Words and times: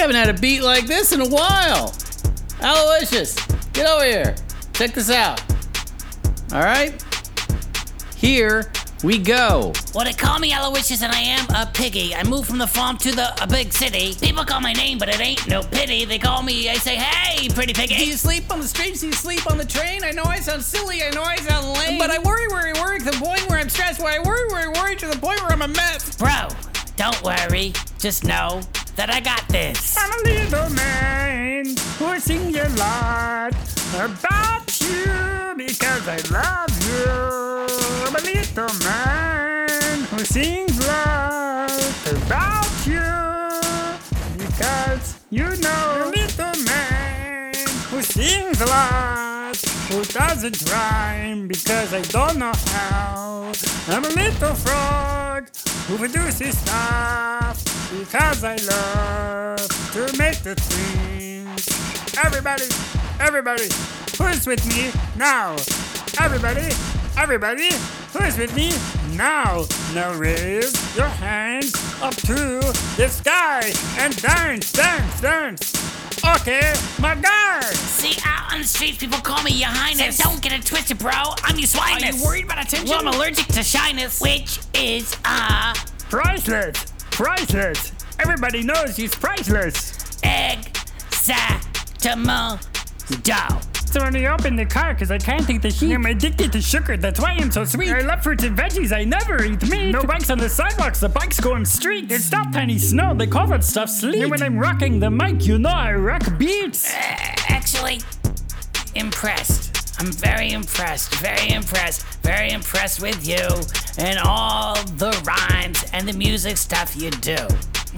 Haven't 0.00 0.16
had 0.16 0.30
a 0.30 0.40
beat 0.40 0.62
like 0.62 0.86
this 0.86 1.12
in 1.12 1.20
a 1.20 1.28
while. 1.28 1.94
Aloysius, 2.62 3.34
get 3.74 3.86
over 3.86 4.04
here. 4.04 4.34
Check 4.72 4.94
this 4.94 5.10
out. 5.10 5.42
All 6.54 6.62
right? 6.62 7.04
Here 8.16 8.72
we 9.04 9.18
go. 9.18 9.74
Well, 9.94 10.06
they 10.06 10.14
call 10.14 10.38
me 10.38 10.54
Aloysius 10.54 11.02
and 11.02 11.12
I 11.12 11.20
am 11.20 11.46
a 11.50 11.70
piggy. 11.70 12.14
I 12.14 12.22
moved 12.24 12.48
from 12.48 12.56
the 12.56 12.66
farm 12.66 12.96
to 12.96 13.12
the 13.12 13.42
a 13.42 13.46
big 13.46 13.74
city. 13.74 14.14
People 14.18 14.42
call 14.44 14.62
my 14.62 14.72
name, 14.72 14.96
but 14.96 15.10
it 15.10 15.20
ain't 15.20 15.46
no 15.46 15.62
pity. 15.62 16.06
They 16.06 16.18
call 16.18 16.42
me, 16.42 16.70
I 16.70 16.74
say, 16.74 16.96
hey, 16.96 17.50
pretty 17.50 17.74
piggy. 17.74 17.96
Do 17.96 18.06
you 18.06 18.14
sleep 18.14 18.50
on 18.50 18.60
the 18.60 18.68
streets? 18.68 19.00
Do 19.00 19.08
you 19.08 19.12
sleep 19.12 19.50
on 19.50 19.58
the 19.58 19.66
train? 19.66 20.02
I 20.02 20.12
know 20.12 20.24
I 20.24 20.40
sound 20.40 20.62
silly. 20.62 21.02
I 21.02 21.10
know 21.10 21.22
I 21.22 21.36
sound 21.36 21.78
lame. 21.78 21.98
But 21.98 22.10
I 22.10 22.20
worry, 22.20 22.48
worry, 22.48 22.72
worry 22.72 23.00
to 23.00 23.04
the 23.04 23.12
point 23.12 23.46
where 23.50 23.58
I'm 23.58 23.68
stressed. 23.68 24.00
Where 24.00 24.18
I 24.18 24.24
worry, 24.24 24.48
worry, 24.48 24.68
worry 24.68 24.96
to 24.96 25.06
the 25.06 25.18
point 25.18 25.42
where 25.42 25.52
I'm 25.52 25.62
a 25.62 25.68
mess. 25.68 26.16
Bro, 26.16 26.48
don't 26.96 27.22
worry. 27.22 27.74
Just 27.98 28.24
know 28.24 28.62
that 29.00 29.08
I 29.08 29.20
got 29.20 29.48
this. 29.48 29.96
I'm 29.96 30.12
a 30.12 30.22
little 30.28 30.68
man 30.76 31.64
who 31.96 32.20
sings 32.20 32.54
a 32.54 32.68
lot 32.76 33.54
about 33.96 34.68
you 34.78 35.54
because 35.56 36.04
I 36.06 36.20
love 36.28 36.72
you. 36.84 37.08
I'm 38.04 38.14
a 38.14 38.20
little 38.20 38.68
man 38.84 40.00
who 40.10 40.18
sings 40.18 40.76
a 40.84 40.88
lot 40.92 41.72
about 42.12 42.72
you 42.84 43.08
because 44.36 45.18
you 45.30 45.48
know. 45.64 45.84
I'm 45.96 46.08
A 46.08 46.16
little 46.20 46.56
man 46.64 47.54
who 47.88 48.02
sings 48.02 48.60
a 48.60 48.66
lot 48.66 49.56
who 49.88 50.04
doesn't 50.04 50.70
rhyme 50.70 51.48
because 51.48 51.94
I 51.94 52.02
don't 52.02 52.36
know 52.36 52.52
how. 52.76 53.50
I'm 53.88 54.04
a 54.04 54.10
little 54.10 54.54
frog 54.54 55.48
who 55.88 55.96
produces 55.96 56.58
stuff 56.58 57.69
because 57.98 58.44
I 58.44 58.56
love 58.56 59.68
to 59.92 60.18
make 60.18 60.38
the 60.42 60.54
things. 60.54 62.16
Everybody, 62.24 62.64
everybody, 63.18 63.68
who's 64.18 64.46
with 64.46 64.64
me 64.68 64.90
now? 65.16 65.56
Everybody, 66.20 66.68
everybody, 67.16 67.70
who's 68.12 68.38
with 68.38 68.54
me 68.54 68.72
now? 69.16 69.64
Now 69.94 70.14
raise 70.14 70.96
your 70.96 71.06
hands 71.06 71.74
up 72.02 72.14
to 72.16 72.60
the 72.96 73.08
sky 73.08 73.72
and 73.98 74.16
dance, 74.22 74.72
dance, 74.72 75.20
dance. 75.20 75.90
Okay, 76.36 76.74
my 77.00 77.14
guy. 77.14 77.60
See, 77.62 78.20
out 78.26 78.52
on 78.52 78.60
the 78.60 78.66
streets, 78.66 78.98
people 78.98 79.18
call 79.20 79.42
me 79.42 79.52
Your 79.52 79.68
Highness. 79.70 80.18
So 80.18 80.24
don't 80.24 80.42
get 80.42 80.52
it 80.52 80.66
twisted, 80.66 80.98
bro. 80.98 81.12
I'm 81.42 81.56
your 81.56 81.66
swineness. 81.66 82.12
Are 82.12 82.16
you 82.16 82.24
worried 82.24 82.44
about 82.44 82.64
attention? 82.64 82.90
Well, 82.90 83.00
I'm 83.00 83.14
allergic 83.14 83.46
to 83.48 83.62
shyness, 83.62 84.20
which 84.20 84.58
is, 84.74 85.16
uh, 85.24 85.74
Priceless, 86.10 86.89
priceless. 87.20 87.92
Everybody 88.18 88.62
knows 88.62 88.96
he's 88.96 89.14
priceless. 89.14 90.18
excitement. 93.10 93.66
So 93.92 94.00
when 94.02 94.16
I 94.16 94.26
open 94.26 94.56
the 94.56 94.64
car, 94.64 94.94
cause 94.94 95.10
I 95.10 95.18
can't 95.18 95.48
eat 95.50 95.60
the 95.60 95.70
sheep. 95.70 95.92
I'm 95.92 96.06
addicted 96.06 96.50
to 96.52 96.62
sugar, 96.62 96.96
that's 96.96 97.20
why 97.20 97.32
I'm 97.32 97.50
so 97.50 97.64
sweet. 97.64 97.90
I 97.90 98.00
love 98.00 98.22
fruits 98.22 98.44
and 98.44 98.56
veggies, 98.56 98.96
I 98.96 99.04
never 99.04 99.44
eat 99.44 99.62
meat. 99.68 99.90
No 99.92 100.02
bikes 100.02 100.30
on 100.30 100.38
the 100.38 100.48
sidewalks, 100.48 101.00
the 101.00 101.10
bikes 101.10 101.40
go 101.40 101.52
on 101.52 101.66
streets. 101.66 102.10
It's 102.10 102.32
not 102.32 102.54
tiny 102.54 102.78
snow, 102.78 103.12
they 103.12 103.26
call 103.26 103.48
that 103.48 103.64
stuff 103.64 103.90
sleet. 103.90 104.22
And 104.22 104.30
when 104.30 104.42
I'm 104.42 104.58
rocking 104.58 104.98
the 105.00 105.10
mic, 105.10 105.44
you 105.44 105.58
know 105.58 105.68
I 105.68 105.92
rock 105.92 106.22
beats. 106.38 106.94
Uh, 106.94 106.98
actually, 107.48 108.00
impressed. 108.94 109.69
I'm 110.00 110.12
very 110.12 110.52
impressed, 110.52 111.14
very 111.16 111.52
impressed, 111.52 112.06
very 112.22 112.52
impressed 112.52 113.02
with 113.02 113.28
you 113.28 113.46
and 114.02 114.18
all 114.18 114.74
the 114.96 115.12
rhymes 115.26 115.84
and 115.92 116.08
the 116.08 116.14
music 116.14 116.56
stuff 116.56 116.96
you 116.96 117.10
do. 117.10 117.36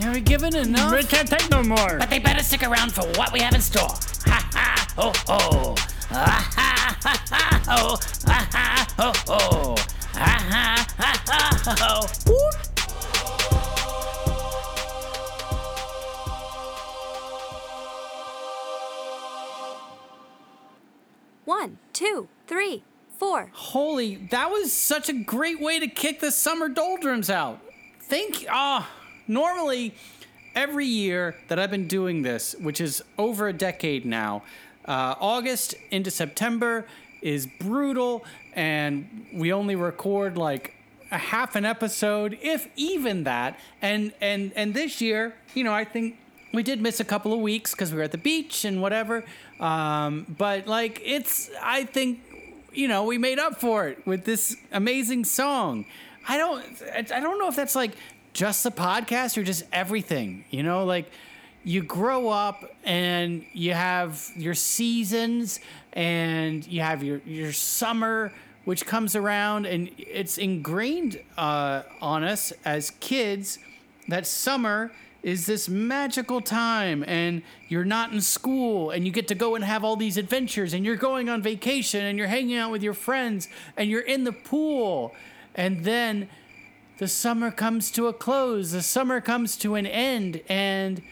Are 0.02 0.12
we 0.12 0.20
giving 0.20 0.52
enough? 0.52 0.90
We 0.90 1.04
can't 1.04 1.28
take 1.28 1.48
no 1.48 1.62
more. 1.62 1.98
But 2.00 2.10
they 2.10 2.18
better 2.18 2.42
stick 2.42 2.64
around 2.64 2.90
for 2.90 3.02
what 3.16 3.32
we 3.32 3.38
have 3.38 3.54
in 3.54 3.60
store. 3.60 3.94
Ha 4.26 4.50
ha 4.52 4.88
ho 4.96 5.12
ho. 5.28 5.76
Ha 6.08 6.50
ha 6.56 6.98
ha 7.02 7.24
ha 7.30 7.62
ho. 7.68 7.96
Ha 8.26 8.48
ha 8.50 8.86
ho 8.98 9.12
ho. 9.28 9.76
Ha 10.14 10.38
ha 10.50 10.86
ha 10.98 11.22
ha 11.24 11.76
ho. 11.78 12.32
Whoop. 12.32 12.71
One, 21.62 21.78
two, 21.92 22.26
three, 22.48 22.82
four. 23.18 23.48
Holy, 23.52 24.16
that 24.32 24.50
was 24.50 24.72
such 24.72 25.08
a 25.08 25.12
great 25.12 25.60
way 25.60 25.78
to 25.78 25.86
kick 25.86 26.18
the 26.18 26.32
summer 26.32 26.68
doldrums 26.68 27.30
out. 27.30 27.60
Thank 28.00 28.42
you. 28.42 28.48
Ah, 28.50 28.90
normally, 29.28 29.94
every 30.56 30.86
year 30.86 31.36
that 31.46 31.60
I've 31.60 31.70
been 31.70 31.86
doing 31.86 32.22
this, 32.22 32.56
which 32.58 32.80
is 32.80 33.00
over 33.16 33.46
a 33.46 33.52
decade 33.52 34.04
now, 34.04 34.42
uh, 34.86 35.14
August 35.20 35.76
into 35.92 36.10
September 36.10 36.84
is 37.20 37.46
brutal, 37.60 38.24
and 38.54 39.26
we 39.32 39.52
only 39.52 39.76
record 39.76 40.36
like 40.36 40.74
a 41.12 41.18
half 41.18 41.54
an 41.54 41.64
episode, 41.64 42.36
if 42.42 42.66
even 42.74 43.22
that. 43.22 43.56
And 43.80 44.12
and 44.20 44.52
and 44.56 44.74
this 44.74 45.00
year, 45.00 45.36
you 45.54 45.62
know, 45.62 45.72
I 45.72 45.84
think 45.84 46.18
we 46.52 46.62
did 46.62 46.80
miss 46.80 47.00
a 47.00 47.04
couple 47.04 47.32
of 47.32 47.40
weeks 47.40 47.72
because 47.72 47.92
we 47.92 47.98
were 47.98 48.04
at 48.04 48.12
the 48.12 48.18
beach 48.18 48.64
and 48.64 48.82
whatever. 48.82 49.24
Um, 49.60 50.26
but 50.38 50.66
like, 50.66 51.00
it's 51.04 51.50
I 51.60 51.84
think 51.84 52.20
you 52.72 52.88
know 52.88 53.04
we 53.04 53.18
made 53.18 53.38
up 53.38 53.60
for 53.60 53.88
it 53.88 54.06
with 54.06 54.24
this 54.24 54.56
amazing 54.72 55.24
song. 55.24 55.86
I 56.28 56.36
don't 56.36 56.64
I 56.94 57.20
don't 57.20 57.38
know 57.38 57.48
if 57.48 57.56
that's 57.56 57.74
like 57.74 57.92
just 58.32 58.62
the 58.62 58.70
podcast 58.70 59.36
or 59.36 59.42
just 59.42 59.64
everything. 59.72 60.44
You 60.50 60.62
know, 60.62 60.84
like 60.84 61.10
you 61.64 61.82
grow 61.82 62.28
up 62.28 62.64
and 62.84 63.44
you 63.52 63.72
have 63.72 64.30
your 64.36 64.54
seasons 64.54 65.60
and 65.92 66.66
you 66.66 66.80
have 66.80 67.02
your 67.02 67.20
your 67.24 67.52
summer 67.52 68.32
which 68.64 68.86
comes 68.86 69.16
around 69.16 69.66
and 69.66 69.90
it's 69.98 70.38
ingrained 70.38 71.20
uh, 71.36 71.82
on 72.00 72.22
us 72.22 72.52
as 72.64 72.90
kids 73.00 73.58
that 74.08 74.26
summer 74.26 74.92
is 75.22 75.46
this 75.46 75.68
magical 75.68 76.40
time 76.40 77.04
and 77.06 77.42
you're 77.68 77.84
not 77.84 78.12
in 78.12 78.20
school 78.20 78.90
and 78.90 79.06
you 79.06 79.12
get 79.12 79.28
to 79.28 79.34
go 79.34 79.54
and 79.54 79.64
have 79.64 79.84
all 79.84 79.96
these 79.96 80.16
adventures 80.16 80.74
and 80.74 80.84
you're 80.84 80.96
going 80.96 81.28
on 81.28 81.40
vacation 81.40 82.04
and 82.04 82.18
you're 82.18 82.26
hanging 82.26 82.56
out 82.56 82.70
with 82.70 82.82
your 82.82 82.94
friends 82.94 83.48
and 83.76 83.88
you're 83.88 84.00
in 84.00 84.24
the 84.24 84.32
pool. 84.32 85.14
And 85.54 85.84
then 85.84 86.28
the 86.98 87.06
summer 87.06 87.50
comes 87.50 87.90
to 87.92 88.06
a 88.06 88.12
close 88.12 88.72
the 88.72 88.82
summer 88.82 89.20
comes 89.20 89.56
to 89.56 89.74
an 89.74 89.86
end 89.86 90.40
and 90.48 91.02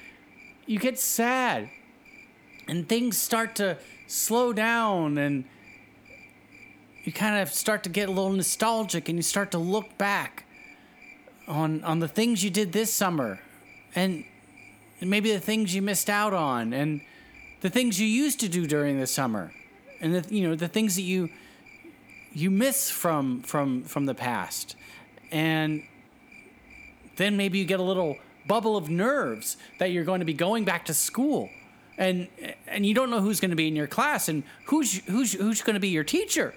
you 0.67 0.79
get 0.79 0.99
sad 0.99 1.69
and 2.69 2.89
things 2.89 3.17
start 3.19 3.57
to 3.57 3.77
slow 4.07 4.53
down 4.53 5.19
and 5.19 5.45
you 7.05 7.13
kind 7.13 7.41
of 7.41 7.49
start 7.53 7.83
to 7.83 7.89
get 7.89 8.09
a 8.09 8.13
little 8.13 8.31
nostalgic 8.31 9.09
and 9.09 9.19
you 9.19 9.23
start 9.23 9.51
to 9.51 9.59
look 9.59 9.97
back 9.99 10.45
on 11.49 11.83
on 11.83 11.99
the 11.99 12.09
things 12.09 12.45
you 12.45 12.51
did 12.51 12.73
this 12.73 12.93
summer 12.93 13.41
and 13.95 14.25
maybe 15.01 15.33
the 15.33 15.41
things 15.41 15.75
you 15.75 15.83
missed 15.83 16.11
out 16.11 16.33
on 16.33 16.73
and 16.73 17.01
the 17.61 17.71
things 17.71 18.01
you 18.01 18.07
used 18.07 18.41
to 18.41 18.49
do 18.49 18.67
during 18.67 18.99
the 18.99 19.07
summer 19.07 19.53
and 20.01 20.15
the 20.15 20.35
you 20.35 20.49
know 20.49 20.55
the 20.55 20.69
things 20.69 20.97
that 20.97 21.03
you 21.03 21.29
you 22.33 22.51
miss 22.51 22.91
from 22.91 23.43
from 23.43 23.83
from 23.85 24.07
the 24.07 24.15
past. 24.15 24.77
And 25.33 25.83
then 27.17 27.37
maybe 27.37 27.59
you 27.59 27.65
get 27.65 27.81
a 27.81 27.85
little 27.85 28.17
bubble 28.47 28.77
of 28.77 28.89
nerves 28.89 29.57
that 29.79 29.93
you're 29.93 30.05
going 30.05 30.21
to 30.21 30.25
be 30.25 30.35
going 30.35 30.65
back 30.65 30.87
to 30.87 30.95
school 30.95 31.51
and 31.99 32.29
and 32.67 32.87
you 32.87 32.95
don't 32.95 33.11
know 33.11 33.21
who's 33.21 33.41
going 33.41 33.51
to 33.51 33.57
be 33.57 33.69
in 33.69 33.77
your 33.77 33.87
class 33.87 34.29
and 34.29 34.43
who's 34.67 35.05
who's 35.07 35.35
who's 35.35 35.63
going 35.63 35.75
to 35.75 35.81
be 35.81 35.89
your 35.89 36.05
teacher 36.05 36.55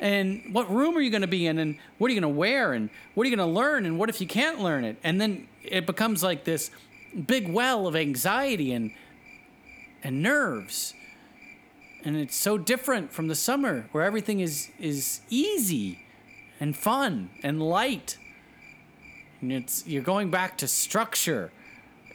and 0.00 0.42
what 0.52 0.70
room 0.70 0.96
are 0.96 1.00
you 1.00 1.10
going 1.10 1.22
to 1.22 1.28
be 1.28 1.46
in 1.46 1.58
and 1.58 1.78
what 1.98 2.10
are 2.10 2.14
you 2.14 2.20
going 2.20 2.34
to 2.34 2.38
wear 2.38 2.72
and 2.72 2.90
what 3.14 3.26
are 3.26 3.30
you 3.30 3.36
going 3.36 3.48
to 3.48 3.52
learn 3.52 3.86
and 3.86 3.98
what 3.98 4.08
if 4.08 4.20
you 4.20 4.26
can't 4.26 4.60
learn 4.60 4.84
it? 4.84 4.98
And 5.02 5.20
then 5.20 5.48
it 5.70 5.86
becomes 5.86 6.22
like 6.22 6.44
this 6.44 6.70
big 7.26 7.48
well 7.48 7.86
of 7.86 7.96
anxiety 7.96 8.72
and 8.72 8.92
and 10.02 10.22
nerves 10.22 10.94
and 12.06 12.16
it's 12.16 12.36
so 12.36 12.56
different 12.56 13.12
from 13.12 13.26
the 13.26 13.34
summer 13.34 13.88
where 13.90 14.04
everything 14.04 14.38
is 14.38 14.70
is 14.78 15.22
easy 15.28 16.06
and 16.60 16.76
fun 16.76 17.30
and 17.42 17.60
light. 17.60 18.16
And 19.40 19.52
it's 19.52 19.84
you're 19.88 20.04
going 20.04 20.30
back 20.30 20.56
to 20.58 20.68
structure. 20.68 21.50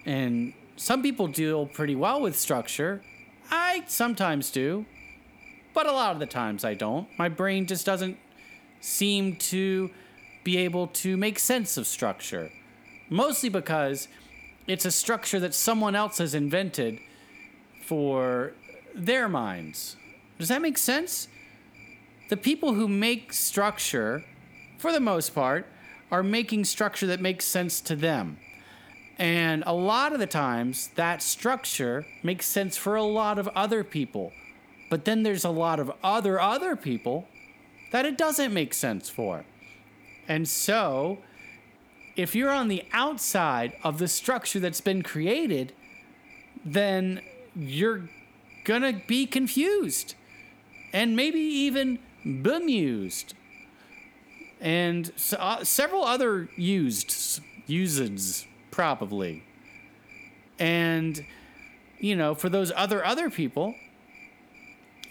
And 0.06 0.54
some 0.78 1.04
people 1.04 1.28
deal 1.28 1.66
pretty 1.66 1.96
well 1.96 2.22
with 2.22 2.40
structure. 2.40 3.04
I 3.52 3.84
sometimes 3.86 4.50
do. 4.50 4.86
But 5.74 5.88
a 5.88 5.92
lot 5.92 6.14
of 6.14 6.20
the 6.20 6.26
times 6.26 6.64
I 6.64 6.74
don't. 6.74 7.08
My 7.18 7.28
brain 7.28 7.68
just 7.68 7.86
doesn't 7.86 8.18
seem 8.80 9.36
to 9.38 9.90
be 10.46 10.58
able 10.58 10.88
to 10.88 11.18
make 11.18 11.38
sense 11.38 11.76
of 11.76 11.86
structure. 11.86 12.50
Mostly 13.12 13.50
because 13.50 14.08
it's 14.68 14.86
a 14.86 14.92
structure 14.92 15.38
that 15.42 15.54
someone 15.54 15.96
else 15.96 16.20
has 16.20 16.34
invented 16.34 16.98
for 17.86 18.54
their 18.96 19.28
minds. 19.28 19.98
Does 20.40 20.48
that 20.48 20.62
make 20.62 20.78
sense? 20.78 21.28
The 22.30 22.38
people 22.38 22.74
who 22.74 22.88
make 22.88 23.34
structure, 23.34 24.24
for 24.78 24.94
the 24.94 25.02
most 25.02 25.36
part, 25.36 25.68
are 26.10 26.24
making 26.24 26.64
structure 26.64 27.06
that 27.08 27.20
makes 27.20 27.44
sense 27.44 27.82
to 27.82 27.98
them. 27.98 28.38
And 29.18 29.66
a 29.68 29.74
lot 29.74 30.14
of 30.14 30.20
the 30.20 30.26
times, 30.26 30.90
that 30.96 31.22
structure 31.22 32.06
makes 32.24 32.46
sense 32.46 32.78
for 32.78 32.96
a 32.96 33.04
lot 33.04 33.38
of 33.38 33.50
other 33.50 33.84
people. 33.84 34.32
But 34.90 35.04
then 35.04 35.24
there's 35.24 35.44
a 35.44 35.50
lot 35.50 35.82
of 35.82 35.92
other 36.02 36.40
other 36.40 36.78
people 36.78 37.28
that 37.92 38.06
it 38.06 38.18
doesn't 38.18 38.54
make 38.54 38.74
sense 38.74 39.10
for. 39.10 39.44
And 40.30 40.48
so, 40.48 41.18
if 42.16 42.36
you're 42.36 42.52
on 42.52 42.68
the 42.68 42.84
outside 42.92 43.74
of 43.84 43.98
the 43.98 44.08
structure 44.08 44.60
that's 44.60 44.82
been 44.82 45.02
created, 45.02 45.74
then 46.66 47.22
you're 47.56 48.10
gonna 48.64 49.02
be 49.08 49.26
confused 49.26 50.16
and 50.94 51.16
maybe 51.16 51.40
even 51.40 52.00
bemused. 52.24 53.34
And 54.60 55.12
s 55.16 55.34
uh, 55.34 55.64
several 55.64 56.04
other 56.04 56.50
used, 56.56 57.42
uses, 57.66 58.46
probably. 58.70 59.44
And, 60.60 61.26
you 62.00 62.16
know, 62.16 62.36
for 62.36 62.50
those 62.50 62.72
other 62.76 63.04
other 63.04 63.30
people, 63.30 63.74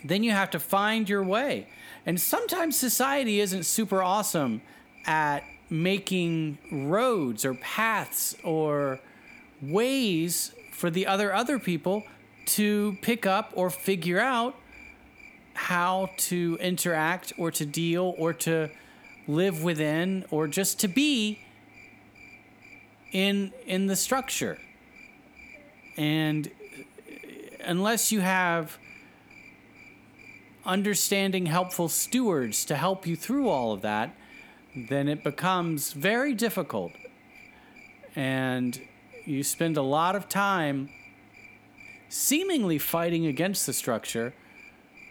then 0.05 0.23
you 0.23 0.31
have 0.31 0.51
to 0.51 0.61
find 0.61 1.09
your 1.09 1.25
way. 1.25 1.67
And 2.07 2.21
sometimes 2.21 2.77
society 2.77 3.41
isn't 3.41 3.65
super 3.65 4.03
awesome 4.03 4.63
at 5.07 5.43
making 5.71 6.59
roads 6.71 7.45
or 7.45 7.55
paths 7.55 8.35
or 8.43 8.99
ways 9.63 10.53
for 10.73 10.91
the 10.91 11.07
other 11.07 11.33
other 11.33 11.59
people 11.59 12.03
to 12.47 12.97
pick 13.03 13.25
up 13.25 13.53
or 13.55 13.71
figure 13.71 14.19
out 14.19 14.57
how 15.55 16.11
to 16.17 16.59
interact 16.61 17.33
or 17.39 17.51
to 17.51 17.65
deal 17.65 18.15
or 18.19 18.33
to 18.33 18.69
live 19.29 19.63
within 19.63 20.25
or 20.31 20.49
just 20.49 20.81
to 20.81 20.89
be 20.89 21.39
in 23.13 23.53
in 23.67 23.87
the 23.87 23.97
structure. 23.97 24.59
And 25.97 26.51
unless 27.63 28.11
you 28.11 28.21
have 28.21 28.79
understanding, 30.65 31.47
helpful 31.47 31.89
stewards 31.89 32.65
to 32.67 32.77
help 32.77 33.07
you 33.07 33.17
through 33.17 33.49
all 33.49 33.73
of 33.73 33.83
that, 33.83 34.15
then 34.75 35.09
it 35.09 35.25
becomes 35.25 35.93
very 35.93 36.35
difficult. 36.35 36.93
And 38.15 38.81
you 39.25 39.43
spend 39.43 39.77
a 39.77 39.83
lot 39.83 40.17
of 40.17 40.29
time 40.29 40.91
seemingly 42.09 42.79
fighting 42.79 43.27
against 43.27 43.67
the 43.67 43.73
structure. 43.73 44.33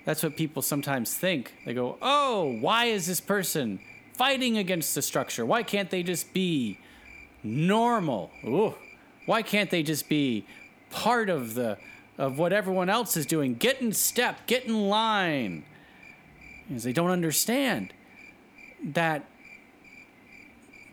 That's 0.06 0.23
what 0.23 0.35
people 0.35 0.61
sometimes 0.61 1.13
think. 1.13 1.53
They 1.65 1.73
go, 1.73 1.97
oh, 2.01 2.57
why 2.59 2.85
is 2.85 3.07
this 3.07 3.21
person 3.21 3.79
fighting 4.13 4.57
against 4.57 4.95
the 4.95 5.01
structure? 5.01 5.45
Why 5.45 5.63
can't 5.63 5.89
they 5.89 6.03
just 6.03 6.33
be 6.33 6.79
normal? 7.44 8.31
Ooh, 8.45 8.75
why 9.25 9.41
can't 9.41 9.69
they 9.69 9.83
just 9.83 10.09
be 10.09 10.45
part 10.89 11.29
of 11.29 11.53
the 11.53 11.77
of 12.19 12.38
what 12.38 12.51
everyone 12.51 12.89
else 12.89 13.15
is 13.15 13.25
doing. 13.25 13.56
Get 13.56 13.81
in 13.81 13.94
step, 13.94 14.45
get 14.45 14.65
in 14.65 14.89
line. 14.89 15.63
Because 16.67 16.83
they 16.83 16.91
don't 16.91 17.09
understand 17.09 17.94
that 18.83 19.23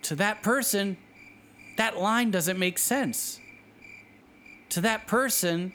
to 0.07 0.15
that 0.15 0.41
person, 0.41 0.97
that 1.77 1.99
line 1.99 2.31
doesn't 2.31 2.61
make 2.61 2.79
sense. 2.79 3.41
To 4.69 4.81
that 4.83 5.09
person, 5.09 5.73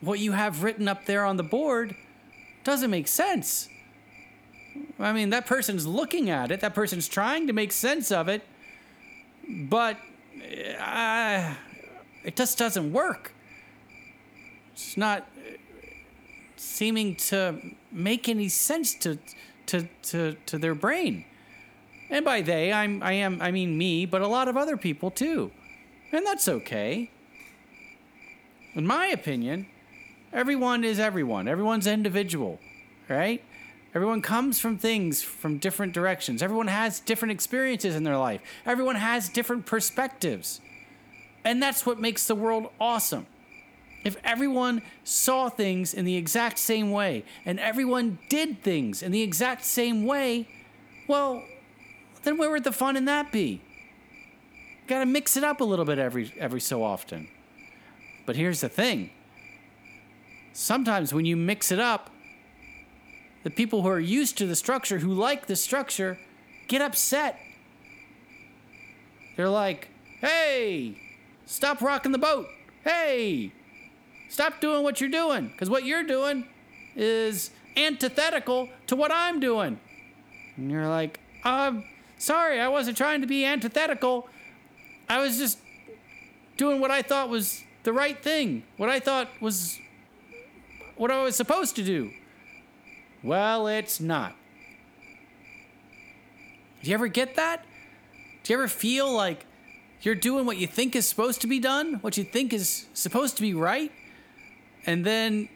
what 0.00 0.18
you 0.18 0.32
have 0.32 0.62
written 0.62 0.88
up 0.88 1.04
there 1.04 1.26
on 1.26 1.36
the 1.36 1.42
board 1.42 1.94
doesn't 2.64 2.90
make 2.90 3.06
sense. 3.06 3.68
I 4.98 5.12
mean, 5.12 5.28
that 5.28 5.44
person's 5.44 5.86
looking 5.86 6.30
at 6.30 6.50
it, 6.50 6.60
that 6.60 6.74
person's 6.74 7.06
trying 7.06 7.48
to 7.48 7.52
make 7.52 7.70
sense 7.70 8.10
of 8.10 8.28
it, 8.28 8.42
but 9.46 9.98
uh, 10.80 11.52
it 12.24 12.34
just 12.34 12.56
doesn't 12.56 12.94
work. 12.94 13.34
It's 14.72 14.96
not 14.96 15.28
seeming 16.56 17.14
to 17.16 17.60
make 17.90 18.26
any 18.26 18.48
sense 18.48 18.94
to, 19.00 19.18
to, 19.66 19.86
to, 20.04 20.36
to 20.46 20.56
their 20.56 20.74
brain. 20.74 21.26
And 22.12 22.26
by 22.26 22.42
they, 22.42 22.70
I'm, 22.70 23.02
I 23.02 23.14
am, 23.14 23.40
I 23.40 23.50
mean 23.50 23.78
me, 23.78 24.04
but 24.04 24.20
a 24.20 24.28
lot 24.28 24.46
of 24.46 24.56
other 24.56 24.76
people 24.76 25.10
too. 25.10 25.50
And 26.12 26.26
that's 26.26 26.46
okay. 26.46 27.10
In 28.74 28.86
my 28.86 29.06
opinion, 29.06 29.66
everyone 30.30 30.84
is 30.84 31.00
everyone. 31.00 31.48
Everyone's 31.48 31.86
individual, 31.86 32.60
right? 33.08 33.42
Everyone 33.94 34.20
comes 34.20 34.60
from 34.60 34.76
things 34.76 35.22
from 35.22 35.56
different 35.56 35.94
directions. 35.94 36.42
Everyone 36.42 36.66
has 36.66 37.00
different 37.00 37.32
experiences 37.32 37.96
in 37.96 38.04
their 38.04 38.18
life. 38.18 38.42
Everyone 38.66 38.96
has 38.96 39.30
different 39.30 39.64
perspectives. 39.64 40.60
And 41.46 41.62
that's 41.62 41.86
what 41.86 41.98
makes 41.98 42.26
the 42.26 42.34
world 42.34 42.68
awesome. 42.78 43.26
If 44.04 44.18
everyone 44.22 44.82
saw 45.02 45.48
things 45.48 45.94
in 45.94 46.04
the 46.04 46.16
exact 46.16 46.58
same 46.58 46.90
way 46.90 47.24
and 47.46 47.58
everyone 47.58 48.18
did 48.28 48.62
things 48.62 49.02
in 49.02 49.12
the 49.12 49.22
exact 49.22 49.64
same 49.64 50.04
way, 50.04 50.46
well, 51.08 51.42
then 52.22 52.38
where 52.38 52.50
would 52.50 52.64
the 52.64 52.72
fun 52.72 52.96
in 52.96 53.04
that 53.06 53.32
be? 53.32 53.62
Got 54.86 55.00
to 55.00 55.06
mix 55.06 55.36
it 55.36 55.44
up 55.44 55.60
a 55.60 55.64
little 55.64 55.84
bit 55.84 55.98
every 55.98 56.32
every 56.38 56.60
so 56.60 56.82
often. 56.82 57.28
But 58.26 58.36
here's 58.36 58.60
the 58.60 58.68
thing. 58.68 59.10
Sometimes 60.52 61.14
when 61.14 61.24
you 61.24 61.36
mix 61.36 61.72
it 61.72 61.78
up, 61.78 62.10
the 63.42 63.50
people 63.50 63.82
who 63.82 63.88
are 63.88 64.00
used 64.00 64.38
to 64.38 64.46
the 64.46 64.56
structure, 64.56 64.98
who 64.98 65.12
like 65.12 65.46
the 65.46 65.56
structure, 65.56 66.18
get 66.68 66.82
upset. 66.82 67.38
They're 69.36 69.48
like, 69.48 69.88
"Hey, 70.20 70.98
stop 71.46 71.80
rocking 71.80 72.12
the 72.12 72.18
boat. 72.18 72.46
Hey, 72.84 73.52
Stop 74.32 74.62
doing 74.62 74.82
what 74.82 74.98
you're 74.98 75.10
doing, 75.10 75.48
because 75.48 75.68
what 75.68 75.84
you're 75.84 76.04
doing 76.04 76.48
is 76.96 77.50
antithetical 77.76 78.70
to 78.86 78.96
what 78.96 79.12
I'm 79.12 79.40
doing. 79.40 79.78
And 80.56 80.70
you're 80.70 80.88
like, 80.88 81.20
I'm 81.44 81.84
sorry, 82.22 82.60
I 82.60 82.68
wasn't 82.68 82.96
trying 82.96 83.20
to 83.20 83.26
be 83.26 83.44
antithetical. 83.44 84.28
I 85.08 85.20
was 85.20 85.38
just 85.38 85.58
doing 86.56 86.80
what 86.80 86.90
I 86.90 87.02
thought 87.02 87.28
was 87.28 87.62
the 87.82 87.92
right 87.92 88.22
thing, 88.22 88.64
what 88.76 88.88
I 88.88 89.00
thought 89.00 89.28
was 89.40 89.78
what 90.96 91.10
I 91.10 91.22
was 91.22 91.36
supposed 91.36 91.76
to 91.76 91.82
do. 91.82 92.10
Well, 93.22 93.66
it's 93.66 94.00
not. 94.00 94.34
Do 96.82 96.90
you 96.90 96.94
ever 96.94 97.08
get 97.08 97.36
that? 97.36 97.64
Do 98.42 98.52
you 98.52 98.58
ever 98.58 98.68
feel 98.68 99.10
like 99.12 99.46
you're 100.00 100.16
doing 100.16 100.46
what 100.46 100.56
you 100.56 100.66
think 100.66 100.96
is 100.96 101.06
supposed 101.08 101.40
to 101.42 101.46
be 101.46 101.60
done, 101.60 101.94
what 102.00 102.16
you 102.16 102.24
think 102.24 102.52
is 102.52 102.86
supposed 102.92 103.36
to 103.36 103.42
be 103.42 103.54
right? 103.54 103.92
and 104.86 105.04
then 105.04 105.48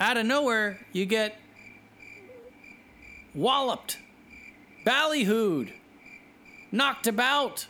out 0.00 0.16
of 0.16 0.26
nowhere 0.26 0.78
you 0.92 1.06
get 1.06 1.36
walloped, 3.34 3.98
ballyhooed, 4.84 5.72
knocked 6.70 7.06
about. 7.06 7.66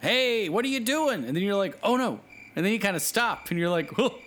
Hey, 0.00 0.48
what 0.48 0.64
are 0.64 0.68
you 0.68 0.80
doing? 0.80 1.24
And 1.24 1.34
then 1.36 1.42
you're 1.42 1.56
like, 1.56 1.78
oh 1.82 1.96
no. 1.96 2.20
And 2.54 2.64
then 2.64 2.72
you 2.72 2.78
kind 2.78 2.96
of 2.96 3.02
stop 3.02 3.50
and 3.50 3.58
you're 3.58 3.70
like, 3.70 3.96
well, 3.98 4.18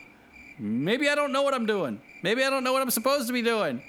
maybe 0.57 1.09
I 1.09 1.15
don't 1.15 1.31
know 1.31 1.41
what 1.41 1.53
I'm 1.53 1.65
doing. 1.65 2.01
Maybe 2.21 2.43
I 2.43 2.49
don't 2.49 2.63
know 2.63 2.73
what 2.73 2.81
I'm 2.81 2.91
supposed 2.91 3.27
to 3.27 3.33
be 3.33 3.41
doing. 3.41 3.81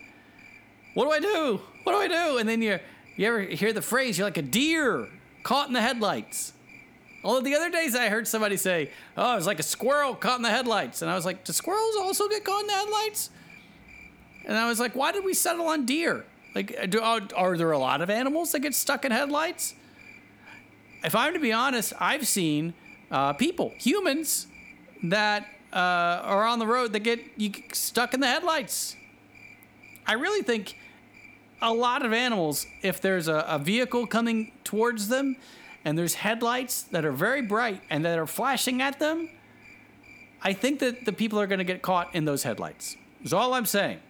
What 0.95 1.05
do 1.05 1.11
I 1.11 1.21
do? 1.21 1.61
What 1.85 1.93
do 1.93 1.99
I 1.99 2.09
do? 2.09 2.39
And 2.39 2.49
then 2.49 2.63
you 2.63 2.79
you 3.17 3.27
ever 3.27 3.41
hear 3.41 3.73
the 3.73 3.83
phrase, 3.83 4.17
you're 4.17 4.27
like 4.27 4.39
a 4.39 4.43
deer 4.43 5.09
caught 5.43 5.69
in 5.69 5.75
the 5.75 5.81
headlights. 5.83 6.53
Although 7.23 7.43
the 7.43 7.55
other 7.55 7.71
days 7.71 7.95
I 7.95 8.09
heard 8.09 8.27
somebody 8.27 8.57
say, 8.57 8.91
"Oh, 9.17 9.37
it's 9.37 9.47
like 9.47 9.59
a 9.59 9.65
squirrel 9.65 10.15
caught 10.15 10.37
in 10.37 10.43
the 10.43 10.51
headlights," 10.51 11.03
and 11.03 11.11
I 11.11 11.15
was 11.15 11.27
like, 11.27 11.45
"Do 11.45 11.53
squirrels 11.53 11.97
also 11.97 12.29
get 12.29 12.45
caught 12.45 12.63
in 12.63 12.67
the 12.67 12.73
headlights?" 12.73 13.31
And 14.47 14.57
I 14.57 14.69
was 14.69 14.81
like, 14.81 14.95
"Why 14.95 15.13
did 15.13 15.25
we 15.25 15.35
settle 15.35 15.67
on 15.67 15.85
deer? 15.85 16.25
Like, 16.55 16.91
do, 16.91 17.01
are, 17.01 17.21
are 17.37 17.57
there 17.57 17.71
a 17.73 17.79
lot 17.79 18.01
of 18.01 18.11
animals 18.11 18.53
that 18.53 18.61
get 18.61 18.75
stuck 18.75 19.05
in 19.05 19.13
headlights?" 19.13 19.75
If 21.03 21.15
I'm 21.15 21.33
to 21.33 21.39
be 21.39 21.53
honest, 21.53 21.93
I've 21.99 22.27
seen 22.27 22.75
uh, 23.11 23.33
people, 23.33 23.73
humans, 23.79 24.47
that 25.05 25.47
uh, 25.73 25.77
are 25.77 26.45
on 26.45 26.59
the 26.59 26.67
road 26.67 26.93
that 26.93 27.01
get 27.01 27.21
you 27.37 27.53
stuck 27.73 28.15
in 28.15 28.21
the 28.21 28.27
headlights. 28.27 28.97
I 30.07 30.15
really 30.15 30.43
think 30.43 30.77
a 31.63 31.73
lot 31.73 32.05
of 32.05 32.13
animals, 32.13 32.67
if 32.83 33.01
there's 33.01 33.29
a, 33.29 33.45
a 33.49 33.59
vehicle 33.59 34.07
coming 34.07 34.53
towards 34.65 35.09
them 35.09 35.37
and 35.85 35.97
there's 35.97 36.15
headlights 36.15 36.83
that 36.85 37.05
are 37.05 37.13
very 37.13 37.43
bright 37.43 37.83
and 37.91 38.05
that 38.05 38.19
are 38.19 38.27
flashing 38.27 38.83
at 38.83 38.99
them, 38.99 39.31
I 40.43 40.53
think 40.53 40.81
that 40.81 41.05
the 41.05 41.13
people 41.13 41.41
are 41.41 41.47
going 41.47 41.59
to 41.59 41.65
get 41.65 41.83
caught 41.83 42.15
in 42.15 42.25
those 42.25 42.43
headlights. 42.43 42.97
Is 43.23 43.33
all 43.33 43.55
I'm 43.55 43.67
saying. 43.67 44.01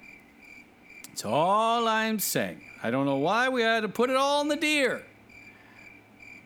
That's 1.11 1.25
all 1.25 1.87
I'm 1.87 2.19
saying. 2.19 2.63
I 2.83 2.91
don't 2.91 3.05
know 3.05 3.17
why 3.17 3.49
we 3.49 3.63
had 3.63 3.81
to 3.81 3.89
put 3.89 4.11
it 4.11 4.17
all 4.17 4.41
on 4.41 4.49
the 4.49 4.57
deer. 4.57 5.03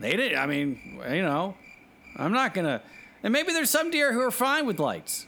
They 0.00 0.16
did. 0.16 0.34
I 0.34 0.46
mean, 0.46 1.00
you 1.08 1.22
know, 1.22 1.54
I'm 2.16 2.32
not 2.32 2.54
gonna. 2.54 2.82
And 3.22 3.32
maybe 3.32 3.52
there's 3.52 3.70
some 3.70 3.90
deer 3.90 4.12
who 4.12 4.20
are 4.20 4.30
fine 4.30 4.66
with 4.66 4.80
lights. 4.80 5.26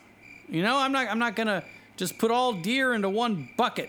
You 0.49 0.63
know, 0.63 0.77
I'm 0.77 0.93
not. 0.93 1.09
I'm 1.09 1.19
not 1.19 1.37
gonna 1.37 1.63
just 1.97 2.19
put 2.19 2.31
all 2.31 2.53
deer 2.55 2.95
into 2.95 3.09
one 3.09 3.49
bucket. 3.57 3.89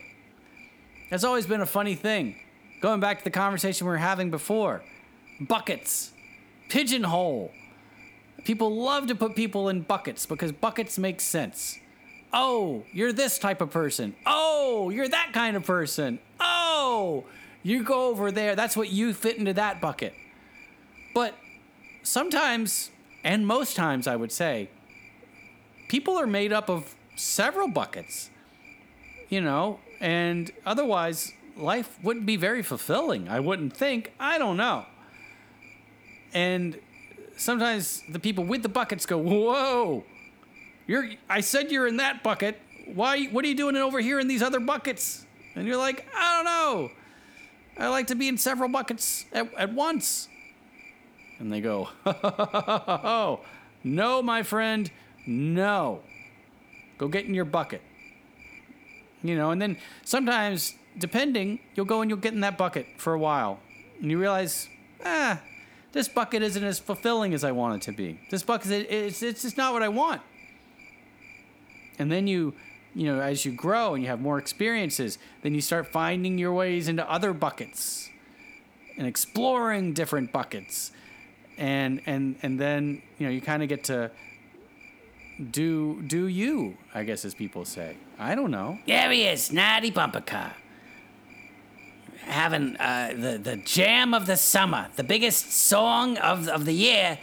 That's 1.10 1.24
always 1.24 1.46
been 1.46 1.62
a 1.62 1.66
funny 1.66 1.96
thing. 1.96 2.36
Going 2.82 3.00
back 3.00 3.20
to 3.20 3.24
the 3.24 3.32
conversation 3.32 3.88
we 3.88 3.92
were 3.92 3.98
having 3.98 4.30
before, 4.30 4.84
buckets, 5.42 6.12
pigeonhole. 6.70 7.52
People 8.44 8.76
love 8.76 9.08
to 9.08 9.16
put 9.16 9.36
people 9.36 9.68
in 9.70 9.82
buckets 9.82 10.26
because 10.26 10.52
buckets 10.52 10.98
make 10.98 11.20
sense. 11.20 11.80
Oh, 12.40 12.84
you're 12.94 13.14
this 13.14 13.40
type 13.40 13.62
of 13.62 13.72
person. 13.72 14.16
Oh, 14.24 14.92
you're 14.92 15.08
that 15.08 15.32
kind 15.34 15.58
of 15.58 15.66
person. 15.66 16.20
Oh, 16.40 17.24
you 17.64 17.82
go 17.84 18.10
over 18.10 18.32
there. 18.32 18.56
That's 18.56 18.78
what 18.78 18.92
you 18.92 19.16
fit 19.16 19.38
into 19.38 19.54
that 19.54 19.82
bucket. 19.82 20.14
But 21.16 21.34
sometimes, 22.04 22.92
and 23.24 23.48
most 23.48 23.76
times, 23.76 24.06
I 24.06 24.16
would 24.16 24.32
say, 24.32 24.70
people 25.88 26.16
are 26.20 26.28
made 26.28 26.54
up 26.54 26.70
of 26.70 26.96
several 27.16 27.70
buckets, 27.70 28.30
you 29.30 29.42
know, 29.42 29.80
and 30.00 30.52
otherwise, 30.64 31.34
life 31.58 31.98
wouldn't 32.04 32.28
be 32.28 32.36
very 32.36 32.62
fulfilling. 32.62 33.28
I 33.28 33.40
wouldn't 33.40 33.76
think. 33.76 34.14
I 34.20 34.38
don't 34.38 34.58
know. 34.58 34.86
And 36.36 36.80
sometimes 37.36 38.04
the 38.12 38.20
people 38.20 38.44
with 38.44 38.62
the 38.62 38.70
buckets 38.70 39.08
go, 39.08 39.18
Whoa, 39.18 40.04
you're, 40.88 41.10
I 41.30 41.42
said 41.42 41.72
you're 41.72 41.88
in 41.88 41.98
that 41.98 42.24
bucket. 42.24 42.60
Why, 42.94 43.26
what 43.26 43.44
are 43.44 43.48
you 43.48 43.56
doing 43.56 43.76
over 43.76 44.00
here 44.00 44.20
in 44.20 44.28
these 44.28 44.42
other 44.42 44.62
buckets? 44.62 45.26
And 45.56 45.68
you're 45.68 45.78
like, 45.78 46.08
I 46.16 46.36
don't 46.36 46.46
know. 46.46 46.92
I 47.78 47.90
like 47.90 48.08
to 48.08 48.16
be 48.16 48.28
in 48.28 48.38
several 48.38 48.70
buckets 48.70 49.26
at, 49.34 49.54
at 49.56 49.74
once. 49.74 50.30
And 51.40 51.52
they 51.52 51.62
go, 51.62 51.90
oh, 52.06 53.42
no, 53.84 54.22
my 54.22 54.44
friend, 54.44 54.90
no. 55.28 56.00
Go 56.98 57.08
get 57.08 57.26
in 57.26 57.34
your 57.34 57.46
bucket. 57.46 57.82
You 59.22 59.36
know, 59.36 59.52
and 59.52 59.62
then 59.62 59.78
sometimes, 60.06 60.74
depending, 60.98 61.60
you'll 61.76 61.86
go 61.86 62.02
and 62.02 62.10
you'll 62.10 62.20
get 62.20 62.34
in 62.34 62.40
that 62.42 62.58
bucket 62.58 62.88
for 62.98 63.14
a 63.14 63.20
while. 63.20 63.60
And 64.02 64.10
you 64.10 64.20
realize, 64.20 64.68
ah, 65.04 65.42
this 65.92 66.08
bucket 66.08 66.42
isn't 66.44 66.64
as 66.64 66.80
fulfilling 66.80 67.34
as 67.34 67.44
I 67.44 67.52
want 67.52 67.76
it 67.76 67.86
to 67.88 67.92
be. 67.92 68.20
This 68.32 68.44
bucket, 68.44 68.72
it's, 68.72 69.22
it's 69.22 69.42
just 69.42 69.58
not 69.58 69.74
what 69.74 69.84
I 69.84 69.90
want. 69.90 70.22
And 72.00 72.12
then 72.12 72.28
you, 72.28 72.54
you 72.94 73.06
know, 73.06 73.20
as 73.22 73.46
you 73.46 73.52
grow 73.52 73.94
and 73.94 74.04
you 74.04 74.10
have 74.10 74.22
more 74.22 74.38
experiences, 74.38 75.18
then 75.42 75.54
you 75.54 75.62
start 75.62 75.88
finding 75.88 76.38
your 76.38 76.54
ways 76.54 76.88
into 76.88 77.10
other 77.10 77.34
buckets 77.34 78.10
and 78.98 79.08
exploring 79.08 79.94
different 79.94 80.32
buckets. 80.32 80.92
And 81.58 82.02
and 82.06 82.36
and 82.44 82.60
then, 82.60 83.02
you 83.18 83.26
know, 83.26 83.32
you 83.32 83.42
kind 83.42 83.64
of 83.64 83.70
get 83.70 83.84
to 83.86 84.12
do 85.52 86.02
do 86.04 86.28
you, 86.28 86.78
I 86.94 87.04
guess 87.04 87.26
as 87.26 87.34
people 87.34 87.66
say. 87.66 87.98
I 88.20 88.36
don't 88.36 88.52
know. 88.52 88.80
There 88.88 89.12
he 89.12 89.24
is, 89.24 89.52
Natty 89.52 89.92
Bumper 89.92 90.22
Car. 90.22 90.56
Having 92.22 92.76
uh, 92.78 93.14
the, 93.16 93.38
the 93.38 93.58
jam 93.58 94.14
of 94.14 94.26
the 94.26 94.36
summer, 94.36 94.90
the 94.96 95.04
biggest 95.04 95.52
song 95.52 96.18
of, 96.18 96.48
of 96.50 96.66
the 96.66 96.74
year. 96.74 97.20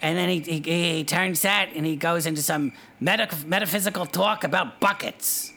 And 0.00 0.16
then 0.16 0.28
he, 0.28 0.40
he, 0.40 0.60
he 0.96 1.04
turns 1.04 1.42
that 1.42 1.70
and 1.74 1.84
he 1.84 1.96
goes 1.96 2.26
into 2.26 2.42
some 2.42 2.72
medic- 3.00 3.44
metaphysical 3.46 4.06
talk 4.06 4.44
about 4.44 4.80
buckets. 4.80 5.52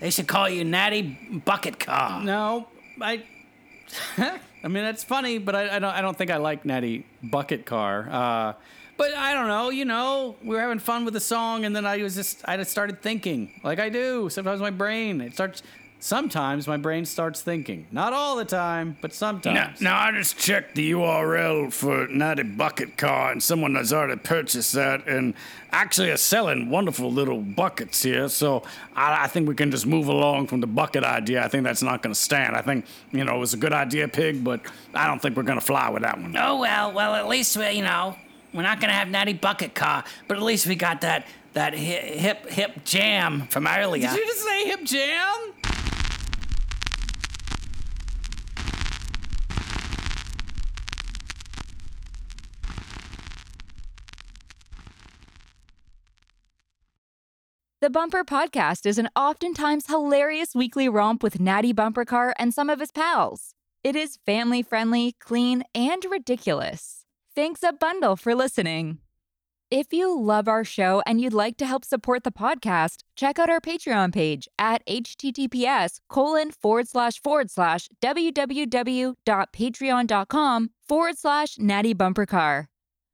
They 0.00 0.10
should 0.10 0.28
call 0.28 0.48
you 0.48 0.64
Natty 0.64 1.42
Bucket 1.44 1.78
Car. 1.78 2.22
No, 2.22 2.68
I. 3.00 3.22
I 4.18 4.68
mean 4.68 4.84
that's 4.84 5.04
funny, 5.04 5.38
but 5.38 5.54
I, 5.54 5.76
I 5.76 5.78
don't. 5.78 5.94
I 5.94 6.00
don't 6.00 6.16
think 6.16 6.30
I 6.30 6.36
like 6.36 6.64
Natty 6.64 7.06
Bucket 7.22 7.64
Car. 7.64 8.08
Uh, 8.10 8.52
but 8.96 9.14
I 9.14 9.32
don't 9.32 9.48
know. 9.48 9.70
You 9.70 9.84
know, 9.84 10.36
we 10.42 10.56
were 10.56 10.60
having 10.60 10.78
fun 10.78 11.04
with 11.04 11.14
the 11.14 11.20
song, 11.20 11.64
and 11.64 11.74
then 11.74 11.86
I 11.86 12.02
was 12.02 12.14
just. 12.14 12.42
I 12.46 12.56
just 12.56 12.70
started 12.70 13.00
thinking, 13.00 13.60
like 13.62 13.78
I 13.78 13.88
do. 13.88 14.28
Sometimes 14.28 14.60
my 14.60 14.70
brain 14.70 15.20
it 15.20 15.34
starts. 15.34 15.62
Sometimes 16.06 16.68
my 16.68 16.76
brain 16.76 17.04
starts 17.04 17.42
thinking. 17.42 17.88
Not 17.90 18.12
all 18.12 18.36
the 18.36 18.44
time, 18.44 18.96
but 19.00 19.10
Now, 19.10 19.14
sometimes. 19.16 19.80
now 19.80 19.98
I 19.98 20.12
just 20.12 20.38
checked 20.38 20.76
the 20.76 20.92
URL 20.92 21.72
for 21.72 22.06
Natty 22.06 22.44
Bucket 22.44 22.96
Car, 22.96 23.32
and 23.32 23.42
someone 23.42 23.74
has 23.74 23.92
already 23.92 24.14
purchased 24.20 24.74
that, 24.74 25.08
and 25.08 25.34
actually 25.72 26.10
are 26.10 26.16
selling 26.16 26.70
wonderful 26.70 27.10
little 27.10 27.40
buckets 27.40 28.04
here. 28.04 28.28
So 28.28 28.62
I, 28.94 29.24
I 29.24 29.26
think 29.26 29.48
we 29.48 29.56
can 29.56 29.72
just 29.72 29.84
move 29.84 30.06
along 30.06 30.46
from 30.46 30.60
the 30.60 30.68
bucket 30.68 31.02
idea. 31.02 31.44
I 31.44 31.48
think 31.48 31.64
that's 31.64 31.82
not 31.82 32.04
going 32.04 32.14
to 32.14 32.20
stand. 32.20 32.54
I 32.54 32.62
think 32.62 32.86
you 33.10 33.24
know 33.24 33.34
it 33.34 33.40
was 33.40 33.52
a 33.54 33.56
good 33.56 33.72
idea, 33.72 34.06
Pig, 34.06 34.44
but 34.44 34.60
I 34.94 35.08
don't 35.08 35.20
think 35.20 35.36
we're 35.36 35.42
going 35.42 35.58
to 35.58 35.66
fly 35.66 35.90
with 35.90 36.02
that 36.02 36.20
one. 36.20 36.36
Oh 36.38 36.60
well, 36.60 36.92
well 36.92 37.16
at 37.16 37.26
least 37.26 37.56
we, 37.56 37.68
you 37.70 37.82
know, 37.82 38.14
we're 38.54 38.62
not 38.62 38.80
gonna 38.80 38.92
have 38.92 39.08
Natty 39.08 39.32
Bucket 39.32 39.74
Car, 39.74 40.04
but 40.28 40.36
at 40.36 40.44
least 40.44 40.68
we 40.68 40.76
got 40.76 41.00
that 41.00 41.26
that 41.54 41.74
hi- 41.74 41.80
hip 42.16 42.48
hip 42.48 42.84
jam 42.84 43.48
from 43.48 43.66
earlier. 43.66 44.06
Did 44.08 44.16
you 44.16 44.24
just 44.24 44.44
say 44.44 44.68
hip 44.68 44.84
jam? 44.84 45.52
The 57.86 57.90
Bumper 57.90 58.24
Podcast 58.24 58.84
is 58.84 58.98
an 58.98 59.08
oftentimes 59.14 59.86
hilarious 59.86 60.56
weekly 60.56 60.88
romp 60.88 61.22
with 61.22 61.38
Natty 61.38 61.72
Bumper 61.72 62.04
Car 62.04 62.34
and 62.36 62.52
some 62.52 62.68
of 62.68 62.80
his 62.80 62.90
pals. 62.90 63.54
It 63.84 63.94
is 63.94 64.18
family 64.26 64.60
friendly, 64.60 65.14
clean, 65.20 65.62
and 65.72 66.04
ridiculous. 66.04 67.04
Thanks 67.36 67.62
a 67.62 67.72
bundle 67.72 68.16
for 68.16 68.34
listening. 68.34 68.98
If 69.70 69.92
you 69.92 70.20
love 70.20 70.48
our 70.48 70.64
show 70.64 71.00
and 71.06 71.20
you'd 71.20 71.32
like 71.32 71.56
to 71.58 71.66
help 71.66 71.84
support 71.84 72.24
the 72.24 72.32
podcast, 72.32 73.02
check 73.14 73.38
out 73.38 73.48
our 73.48 73.60
Patreon 73.60 74.12
page 74.12 74.48
at 74.58 74.84
https 74.86 76.00
colon 76.08 76.50
forward 76.50 76.88
slash 76.88 77.22
forward 77.22 77.52
slash 77.52 77.88
www.patreon.com 78.02 80.70
forward 80.88 81.18
slash 81.18 81.56
natty 81.60 81.94
bumper 81.94 82.26
car. 82.26 82.68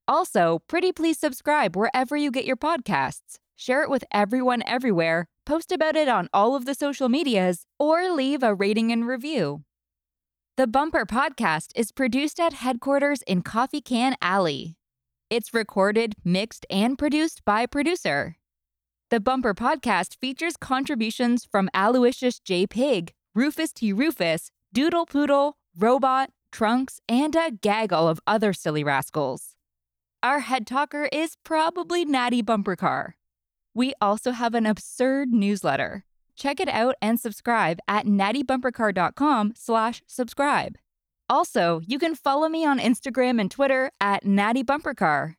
Also, 0.09 0.62
pretty 0.67 0.93
please 0.93 1.19
subscribe 1.19 1.76
wherever 1.76 2.17
you 2.17 2.31
get 2.31 2.47
your 2.47 2.57
podcasts. 2.57 3.37
Share 3.57 3.83
it 3.83 3.91
with 3.91 4.05
everyone 4.11 4.63
everywhere, 4.67 5.27
post 5.47 5.73
about 5.73 5.97
it 5.97 6.09
on 6.09 6.29
all 6.33 6.55
of 6.55 6.65
the 6.65 6.75
social 6.75 7.09
medias, 7.09 7.67
or 7.79 8.11
leave 8.11 8.43
a 8.43 8.55
rating 8.55 8.91
and 8.91 9.07
review. 9.07 9.63
The 10.57 10.67
Bumper 10.67 11.07
Podcast 11.07 11.69
is 11.75 11.93
produced 11.93 12.39
at 12.39 12.53
headquarters 12.53 13.23
in 13.23 13.43
Coffee 13.43 13.81
Can 13.81 14.17
Alley. 14.21 14.77
It's 15.31 15.55
recorded, 15.55 16.15
mixed, 16.25 16.67
and 16.69 16.99
produced 16.99 17.43
by 17.45 17.65
producer. 17.67 18.37
The 19.11 19.21
Bumper 19.21 19.55
Podcast 19.55 20.17
features 20.21 20.57
contributions 20.57 21.45
from 21.45 21.71
Aloysius 21.75 22.39
J. 22.39 22.67
Pig, 22.67 23.13
Rufus 23.35 23.73
T. 23.73 23.93
Rufus, 23.93 24.51
Doodle 24.73 25.07
Poodle, 25.07 25.57
Robot, 25.79 26.31
Trunks, 26.51 27.01
and 27.09 27.35
a 27.35 27.51
gaggle 27.51 28.09
of 28.09 28.21
other 28.27 28.53
silly 28.53 28.85
rascals. 28.85 29.55
Our 30.23 30.41
head 30.41 30.67
talker 30.67 31.09
is 31.13 31.37
probably 31.45 32.05
Natty 32.05 32.43
Bumper 32.43 32.77
Car. 32.77 33.17
We 33.75 33.95
also 34.00 34.33
have 34.33 34.55
an 34.55 34.67
absurd 34.67 35.31
newsletter. 35.31 36.05
Check 36.37 36.61
it 36.61 36.69
out 36.69 36.95
and 37.00 37.19
subscribe 37.19 37.79
at 37.88 38.07
nattybumpercar.com 38.07 39.52
slash 39.57 40.02
subscribe. 40.07 40.76
Also, 41.29 41.81
you 41.87 41.99
can 41.99 42.14
follow 42.14 42.49
me 42.49 42.64
on 42.67 42.79
Instagram 42.79 43.41
and 43.41 43.50
Twitter 43.50 43.91
at 44.00 44.25
nattybumpercar. 44.25 45.35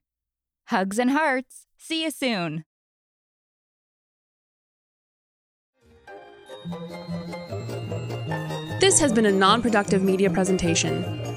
Hugs 0.67 0.97
and 0.97 1.11
hearts. 1.11 1.67
See 1.77 2.03
you 2.03 2.11
soon. 2.11 2.65
This 8.79 8.99
has 8.99 9.13
been 9.13 9.25
a 9.25 9.31
non 9.31 9.61
productive 9.61 10.03
media 10.03 10.29
presentation. 10.29 11.22